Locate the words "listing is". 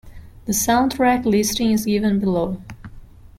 1.25-1.85